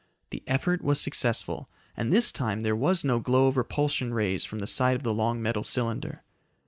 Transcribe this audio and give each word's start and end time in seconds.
The 0.31 0.41
effort 0.47 0.81
was 0.81 0.99
successful, 0.99 1.69
and 1.95 2.11
this 2.11 2.31
time 2.31 2.61
there 2.63 2.75
was 2.75 3.03
no 3.03 3.19
glow 3.19 3.45
of 3.45 3.55
repulsion 3.57 4.15
rays 4.15 4.43
from 4.43 4.57
the 4.57 4.65
side 4.65 4.95
of 4.95 5.03
the 5.03 5.13
long 5.13 5.43
metal 5.43 5.63
cylinder. 5.63 6.23